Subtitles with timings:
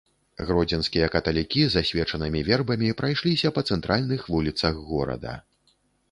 [0.45, 5.35] Гродзенскія каталікі з асвечанымі вербамі прайшліся па цэнтральных вуліцах горада.